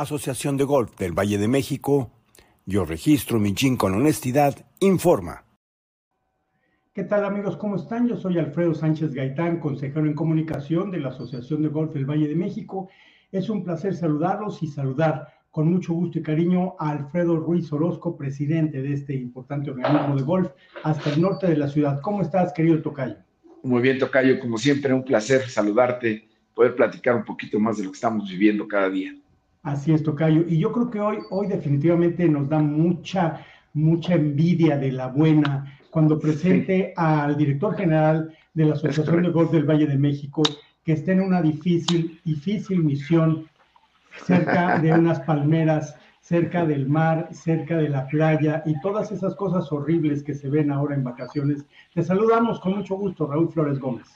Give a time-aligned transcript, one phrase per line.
[0.00, 2.10] Asociación de Golf del Valle de México,
[2.64, 5.44] yo registro mi GIN con honestidad, informa.
[6.94, 7.56] ¿Qué tal amigos?
[7.58, 8.08] ¿Cómo están?
[8.08, 12.28] Yo soy Alfredo Sánchez Gaitán, consejero en comunicación de la Asociación de Golf del Valle
[12.28, 12.88] de México.
[13.30, 18.16] Es un placer saludarlos y saludar con mucho gusto y cariño a Alfredo Ruiz Orozco,
[18.16, 20.50] presidente de este importante organismo de golf
[20.82, 22.00] hasta el norte de la ciudad.
[22.00, 23.16] ¿Cómo estás, querido Tocayo?
[23.62, 27.90] Muy bien, Tocayo, como siempre, un placer saludarte, poder platicar un poquito más de lo
[27.90, 29.14] que estamos viviendo cada día.
[29.62, 30.44] Así es, Tocayo.
[30.48, 33.44] Y yo creo que hoy, hoy definitivamente nos da mucha,
[33.74, 39.50] mucha envidia de la buena cuando presente al director general de la Asociación de Golf
[39.50, 40.42] del Valle de México,
[40.84, 43.48] que está en una difícil, difícil misión
[44.24, 49.70] cerca de unas palmeras, cerca del mar, cerca de la playa y todas esas cosas
[49.72, 51.66] horribles que se ven ahora en vacaciones.
[51.92, 54.08] Te saludamos con mucho gusto, Raúl Flores Gómez.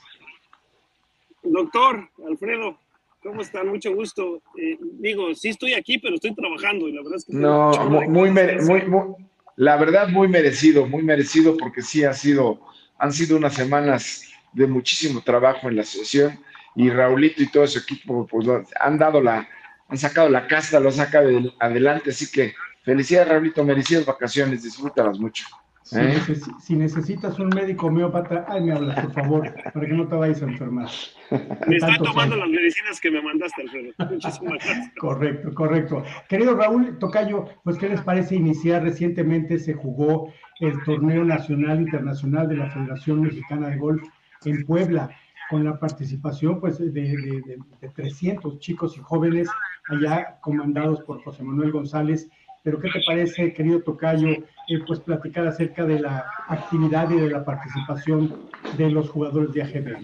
[1.43, 2.77] Doctor Alfredo,
[3.25, 3.67] ¿Cómo están?
[3.67, 4.43] Mucho gusto.
[4.55, 7.33] Eh, digo, sí estoy aquí, pero estoy trabajando y la verdad es que...
[7.33, 9.15] No, muy, muy,
[9.55, 12.59] la verdad muy merecido, muy merecido porque sí ha sido,
[12.99, 16.39] han sido unas semanas de muchísimo trabajo en la asociación
[16.75, 18.47] y Raulito y todo su equipo pues
[18.79, 19.49] han dado la,
[19.87, 22.53] han sacado la casa, lo han sacado adelante, así que
[22.83, 25.45] felicidades Raulito, merecidas vacaciones, disfrútalas mucho.
[25.91, 26.19] ¿Eh?
[26.61, 30.41] Si, necesitas un médico homeópata, ay, me hablas, por favor, para que no te vayas
[30.41, 30.89] a enfermar.
[31.67, 33.93] Me estoy tomando las medicinas que me mandaste, Alfredo.
[34.09, 34.91] Muchísimas gracias.
[34.97, 36.03] Correcto, correcto.
[36.27, 38.81] Querido Raúl Tocayo, pues, ¿qué les parece iniciar?
[38.81, 44.01] Recientemente se jugó el torneo nacional internacional de la Federación Mexicana de Golf
[44.45, 45.09] en Puebla,
[45.51, 49.47] con la participación pues, de, de, de 300 chicos y jóvenes
[49.89, 52.27] allá comandados por José Manuel González
[52.65, 57.29] pero ¿qué te parece, querido Tocayo, eh, pues platicar acerca de la actividad y de
[57.29, 59.97] la participación de los jugadores de AGB?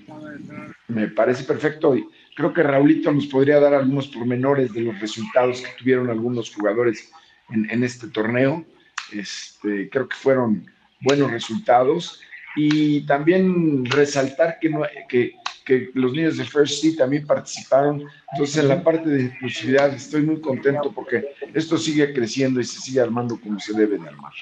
[0.87, 1.95] Me parece perfecto
[2.35, 7.11] creo que Raulito nos podría dar algunos pormenores de los resultados que tuvieron algunos jugadores
[7.49, 8.63] en, este torneo.
[9.11, 10.65] Este, creo que fueron
[11.01, 12.21] buenos resultados
[12.55, 15.33] y también resaltar que, no, que
[15.65, 18.03] que los niños de First City también participaron.
[18.31, 22.79] Entonces, en la parte de inclusividad estoy muy contento porque esto sigue creciendo y se
[22.79, 24.33] sigue armando como se debe de armar.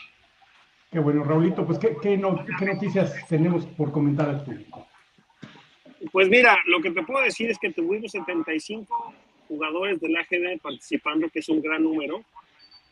[0.91, 4.87] Qué bueno, Raulito, pues ¿qué, qué, noticias tenemos por comentar al público?
[6.11, 9.13] Pues mira, lo que te puedo decir es que tuvimos 75
[9.47, 12.23] jugadores del AGB participando, que es un gran número.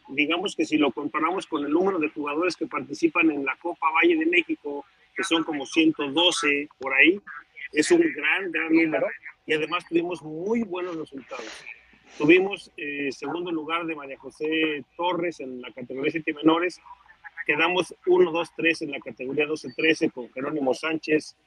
[0.09, 3.87] Digamos que si lo comparamos con el número de jugadores que participan en la Copa
[3.91, 4.85] Valle de México,
[5.15, 7.19] que son como 112 por ahí,
[7.71, 9.07] es un gran, gran número
[9.45, 11.65] y además tuvimos muy buenos resultados.
[12.17, 16.79] Tuvimos eh, segundo lugar de María José Torres en la categoría 7 menores,
[17.45, 21.37] quedamos 1, 2, 3 en la categoría 12-13 con Jerónimo Sánchez,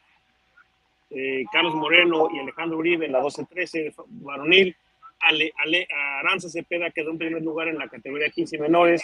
[1.10, 4.76] eh, Carlos Moreno y Alejandro Uribe en la 12-13 varonil.
[5.22, 5.86] Ale, Ale,
[6.20, 9.02] Aranza Cepeda quedó en primer lugar en la categoría 15 menores.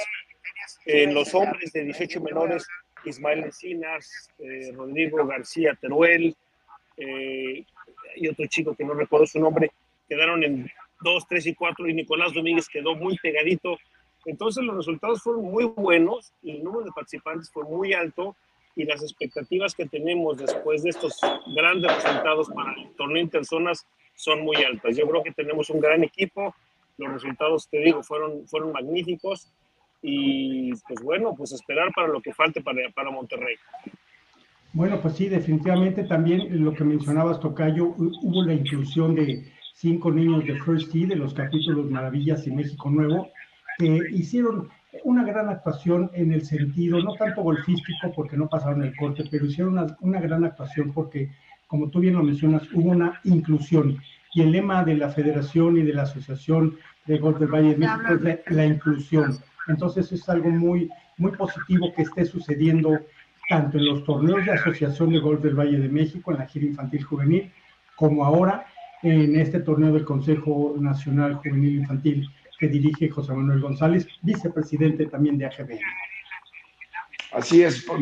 [0.86, 2.66] En los hombres de 18 menores,
[3.04, 6.34] Ismael Encinas, eh, Rodrigo García Teruel,
[6.96, 7.64] eh,
[8.16, 9.70] y otro chico que no recuerdo su nombre,
[10.08, 10.70] quedaron en
[11.00, 13.76] 2, 3 y 4 y Nicolás Domínguez quedó muy pegadito.
[14.24, 18.34] Entonces los resultados fueron muy buenos el número de participantes fue muy alto
[18.74, 21.18] y las expectativas que tenemos después de estos
[21.54, 24.96] grandes resultados para el torneo interzonas son muy altas.
[24.96, 26.54] Yo creo que tenemos un gran equipo,
[26.98, 29.52] los resultados, te digo, fueron, fueron magníficos
[30.02, 33.56] y pues bueno, pues esperar para lo que falte para, para Monterrey.
[34.76, 40.44] Bueno, pues sí, definitivamente también lo que mencionabas, Tocayo, hubo la inclusión de cinco niños
[40.44, 43.30] de First Tee, de los capítulos Maravillas y México Nuevo,
[43.78, 44.68] que hicieron
[45.02, 49.46] una gran actuación en el sentido, no tanto golfístico porque no pasaron el corte, pero
[49.46, 51.30] hicieron una, gran actuación porque,
[51.68, 53.96] como tú bien lo mencionas, hubo una inclusión.
[54.34, 56.76] Y el lema de la Federación y de la Asociación
[57.06, 59.38] de Golf del Valle de México es la, la inclusión.
[59.68, 63.00] Entonces es algo muy, muy positivo que esté sucediendo
[63.48, 66.66] tanto en los torneos de Asociación de Golf del Valle de México, en la gira
[66.66, 67.52] infantil juvenil,
[67.94, 68.66] como ahora
[69.02, 75.38] en este torneo del Consejo Nacional Juvenil Infantil que dirige José Manuel González, vicepresidente también
[75.38, 75.78] de AGB.
[77.32, 78.00] Así es, pues,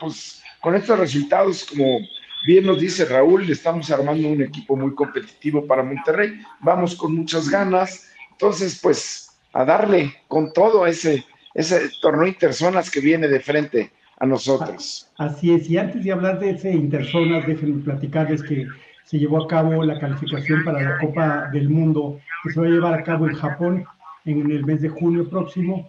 [0.00, 1.98] pues, con estos resultados, como
[2.46, 7.48] bien nos dice Raúl, estamos armando un equipo muy competitivo para Monterrey, vamos con muchas
[7.48, 11.24] ganas, entonces pues a darle con todo ese,
[11.54, 15.10] ese torneo interzonas que viene de frente a nosotros.
[15.18, 18.66] Así es, y antes de hablar de ese Interzonas, déjenme platicarles que
[19.04, 22.70] se llevó a cabo la calificación para la Copa del Mundo, que se va a
[22.70, 23.84] llevar a cabo en Japón
[24.26, 25.88] en el mes de junio próximo,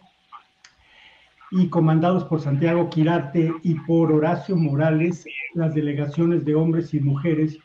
[1.52, 7.60] y comandados por Santiago Quirarte y por Horacio Morales, las delegaciones de hombres y mujeres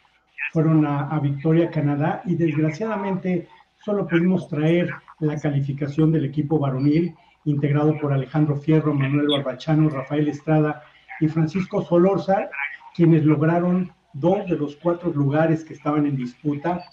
[0.52, 3.46] fueron a, a Victoria, Canadá, y desgraciadamente
[3.84, 4.90] solo pudimos traer
[5.20, 7.14] la calificación del equipo varonil,
[7.46, 10.82] integrado por Alejandro Fierro, Manuel Barbachano, Rafael Estrada
[11.20, 12.50] y Francisco Solorza,
[12.94, 16.84] quienes lograron dos de los cuatro lugares que estaban en disputa.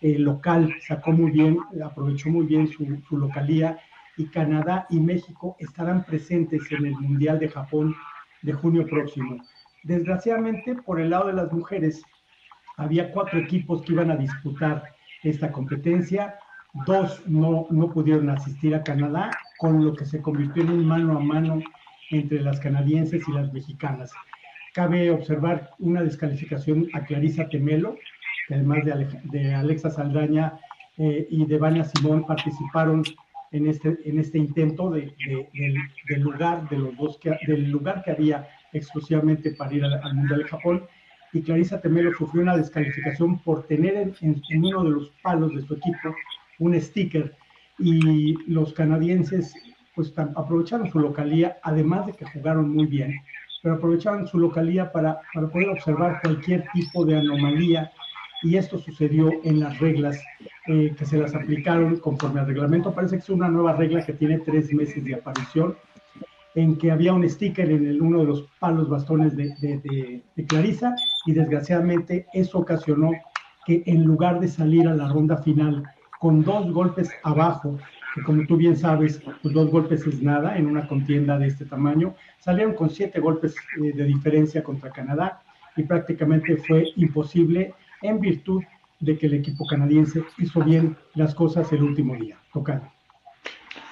[0.00, 3.78] El local sacó muy bien, aprovechó muy bien su, su localía
[4.16, 7.94] y Canadá y México estarán presentes en el Mundial de Japón
[8.42, 9.42] de junio próximo.
[9.84, 12.02] Desgraciadamente, por el lado de las mujeres,
[12.76, 14.84] había cuatro equipos que iban a disputar
[15.22, 16.36] esta competencia,
[16.86, 19.30] dos no, no pudieron asistir a Canadá,
[19.60, 21.62] con lo que se convirtió en un mano a mano
[22.10, 24.10] entre las canadienses y las mexicanas.
[24.72, 27.96] Cabe observar una descalificación a Clarisa Temelo,
[28.48, 28.78] que además
[29.24, 30.58] de, Alexa Saldaña
[30.96, 33.02] eh, y de Vania Simón participaron
[33.52, 35.14] en este, este intento de,
[36.08, 40.38] del, lugar de los dos que, del lugar que había exclusivamente para ir al, Mundial
[40.38, 40.86] de Japón.
[41.34, 45.60] Y Clarisa Temelo sufrió una descalificación por tener en, en uno de los palos de
[45.66, 46.14] su equipo
[46.58, 47.36] un sticker
[47.80, 49.54] y los canadienses
[49.94, 53.14] pues aprovecharon su localía, además de que jugaron muy bien,
[53.62, 57.90] pero aprovecharon su localía para, para poder observar cualquier tipo de anomalía
[58.42, 60.22] y esto sucedió en las reglas
[60.66, 62.94] eh, que se las aplicaron conforme al reglamento.
[62.94, 65.76] Parece que es una nueva regla que tiene tres meses de aparición,
[66.54, 70.46] en que había un sticker en el, uno de los palos bastones de, de, de,
[70.46, 70.94] Clarisa
[71.26, 73.12] y desgraciadamente eso ocasionó
[73.66, 75.84] que en lugar de salir a la ronda final
[76.20, 77.78] con dos golpes abajo,
[78.14, 81.64] que como tú bien sabes, pues dos golpes es nada en una contienda de este
[81.64, 85.42] tamaño, salieron con siete golpes eh, de diferencia contra Canadá
[85.76, 87.72] y prácticamente fue imposible
[88.02, 88.62] en virtud
[89.00, 92.36] de que el equipo canadiense hizo bien las cosas el último día.
[92.52, 92.92] Tocando.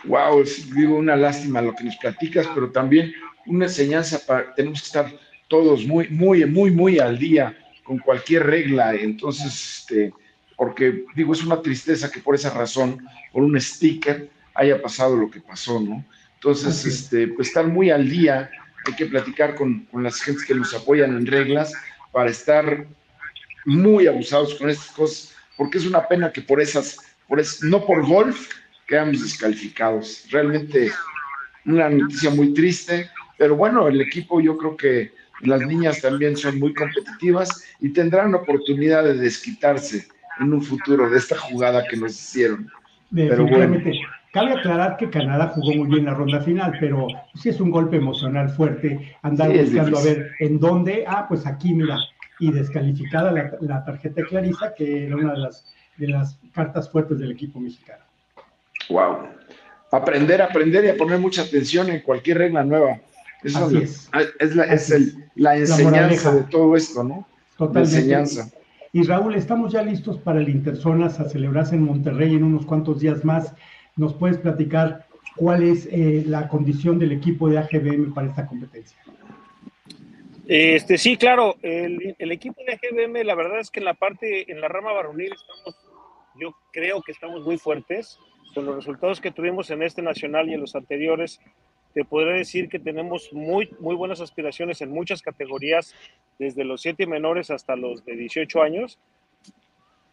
[0.04, 0.44] Wow,
[0.74, 3.10] digo, una lástima lo que nos platicas, pero también
[3.46, 5.06] una enseñanza para, tenemos que estar
[5.48, 8.94] todos muy, muy, muy, muy al día con cualquier regla.
[8.94, 10.12] Entonces, este,
[10.58, 15.30] porque digo, es una tristeza que por esa razón, por un sticker, haya pasado lo
[15.30, 16.04] que pasó, ¿no?
[16.34, 18.50] Entonces, este, pues estar muy al día,
[18.84, 21.72] hay que platicar con, con las gentes que nos apoyan en reglas
[22.10, 22.86] para estar
[23.66, 26.96] muy abusados con estas cosas, porque es una pena que por esas,
[27.28, 28.50] por no por golf,
[28.88, 30.26] quedamos descalificados.
[30.28, 30.90] Realmente
[31.66, 35.12] una noticia muy triste, pero bueno, el equipo yo creo que
[35.42, 40.08] las niñas también son muy competitivas y tendrán oportunidad de desquitarse
[40.40, 42.70] en un futuro de esta jugada que nos hicieron.
[43.14, 43.80] Pero bueno.
[44.32, 47.96] Cabe aclarar que Canadá jugó muy bien la ronda final, pero sí es un golpe
[47.96, 51.98] emocional fuerte andar buscando a ver en dónde, ah, pues aquí, mira,
[52.38, 55.64] y descalificada la, tarjeta de Clarisa, que era una de las,
[55.96, 58.04] de las cartas fuertes del equipo mexicano.
[58.90, 59.28] Wow.
[59.90, 63.00] Aprender, aprender y a poner mucha atención en cualquier regla nueva.
[63.42, 64.10] Eso es.
[64.40, 64.54] es.
[64.56, 64.92] la, es
[65.36, 67.26] la enseñanza de todo esto, ¿no?
[67.56, 67.90] Totalmente.
[67.90, 68.50] La enseñanza.
[68.92, 73.00] Y Raúl, estamos ya listos para el Interzonas a celebrarse en Monterrey en unos cuantos
[73.00, 73.54] días más.
[73.96, 75.06] ¿Nos puedes platicar
[75.36, 78.98] cuál es eh, la condición del equipo de AGBM para esta competencia?
[80.46, 84.62] Este, sí, claro, el, equipo de AGBM, la verdad es que en la parte, en
[84.62, 85.76] la rama varonil estamos,
[86.40, 88.18] yo creo que estamos muy fuertes.
[88.54, 91.38] Con los resultados que tuvimos en este nacional y en los anteriores,
[91.98, 95.96] te podré decir que tenemos muy, muy buenas aspiraciones en muchas categorías,
[96.38, 99.00] desde los siete menores hasta los de 18 años.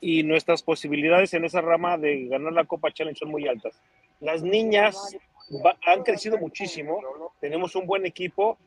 [0.01, 3.79] Y nuestras posibilidades en esa rama de ganar la Copa Challenge son muy altas.
[4.19, 5.15] Las niñas
[5.85, 6.99] han crecido muchísimo,
[7.39, 8.57] tenemos un buen equipo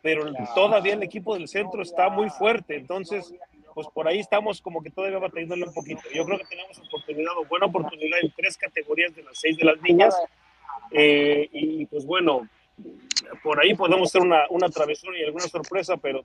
[0.00, 3.34] pero todavía el equipo del centro está muy fuerte, entonces
[3.74, 6.02] pues por ahí estamos como que todavía batallándole un poquito.
[6.14, 9.64] Yo creo que tenemos oportunidad o buena oportunidad en tres categorías de las seis de
[9.64, 10.16] las niñas
[10.92, 12.48] eh, y pues bueno,
[13.42, 16.24] por ahí podemos hacer una, una travesura y alguna sorpresa, pero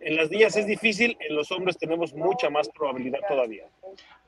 [0.00, 3.64] en las niñas es difícil, en los hombres tenemos mucha más probabilidad todavía.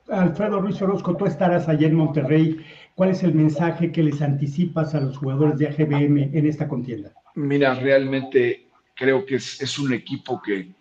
[0.09, 2.65] Alfredo Ruiz Orozco, tú estarás allá en Monterrey.
[2.95, 7.13] ¿Cuál es el mensaje que les anticipas a los jugadores de AGBM en esta contienda?
[7.35, 10.73] Mira, realmente creo que es, un equipo que,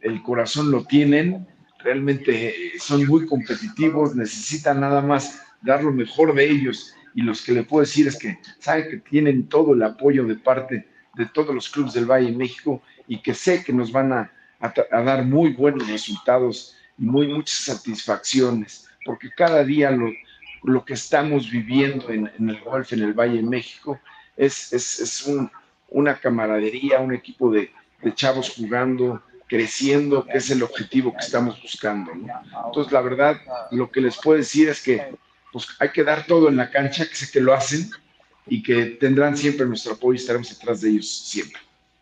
[0.00, 1.46] el corazón lo tienen,
[1.78, 7.52] realmente son muy competitivos, necesitan nada más dar lo mejor de ellos y los que
[7.52, 11.52] le puedo decir es que saben que tienen todo el apoyo de parte de todos
[11.52, 15.54] los clubes del Valle de México y que sé que nos van a, dar muy
[15.54, 20.12] buenos resultados y muy muchas satisfacciones, porque cada día lo,
[20.62, 23.98] lo que estamos viviendo en, el golf en el Valle de México
[24.36, 25.50] es, es un,
[25.88, 27.70] una camaradería, un equipo de,
[28.14, 32.12] chavos jugando, creciendo, que es el objetivo que estamos buscando.
[32.12, 33.36] Entonces, la verdad,
[33.70, 35.16] lo que les puedo decir es que
[35.64, 37.88] pues, hay que dar todo en la cancha, que sé que lo hacen
[38.46, 41.60] y que tendrán siempre nuestro apoyo y estaremos detrás de ellos siempre.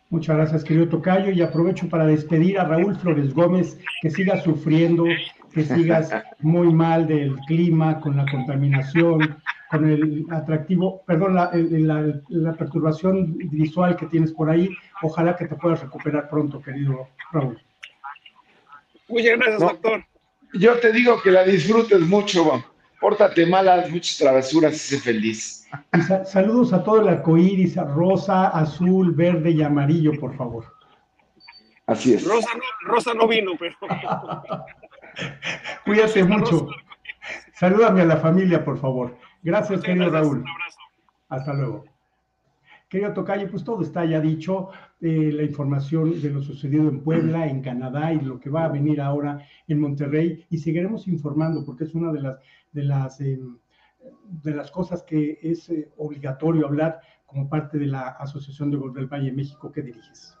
[0.09, 5.05] Muchas gracias, querido Tocayo, y aprovecho para despedir a Raúl Flores Gómez, que siga sufriendo,
[5.53, 6.09] que sigas
[6.39, 9.37] muy mal del clima, con la contaminación,
[9.71, 11.49] con el atractivo, perdón, la,
[12.29, 14.69] la, perturbación visual que tienes por ahí.
[15.01, 17.57] Ojalá que te puedas recuperar pronto, querido Raúl.
[19.07, 20.05] Muchas gracias, doctor.
[20.53, 22.65] Yo te digo que la disfrutes mucho,
[23.05, 25.69] pórtate mal, muchas travesuras y sé feliz.
[26.25, 30.65] saludos a todo el arcoíris, rosa, azul, verde y amarillo, por favor.
[31.85, 32.27] Así es.
[32.27, 33.75] Rosa no, Rosa no vino, pero.
[35.85, 36.67] Cuídate mucho.
[37.53, 39.15] Salúdame a la familia, por favor.
[39.43, 40.39] Gracias, querido Raúl.
[40.39, 40.79] Un abrazo.
[41.29, 41.85] Hasta luego.
[42.95, 44.69] Querido Tocayo, pues todo está ya dicho,
[45.01, 48.69] eh, la información de lo sucedido en Puebla, en Canadá y lo que va a
[48.69, 52.39] venir ahora en Monterrey y seguiremos informando porque es una de las,
[52.71, 53.57] de las, em,
[54.41, 58.93] de las cosas que es eh, obligatorio hablar como parte de la Asociación de Gol
[58.93, 60.37] del Valle México que diriges.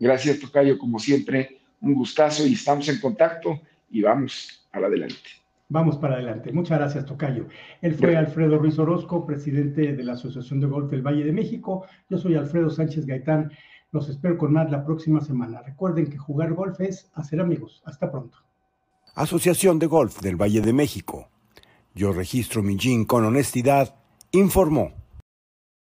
[0.00, 5.43] Gracias, Tocayo, como siempre, un gustazo y estamos en contacto y vamos al adelante.
[5.68, 6.52] Vamos para adelante.
[6.52, 7.46] Muchas gracias, Tocayo.
[7.80, 11.86] Él fue Alfredo Ruiz Orozco, presidente de la Asociación de Golf del Valle de México.
[12.08, 13.50] Yo soy Alfredo Sánchez Gaitán.
[13.90, 15.62] Los espero con más la próxima semana.
[15.62, 17.82] Recuerden que jugar golf es hacer amigos.
[17.86, 18.38] Hasta pronto.
[19.14, 21.28] Asociación de Golf del Valle de México.
[21.94, 23.94] Yo registro mi jean con honestidad.
[24.32, 25.03] Informó.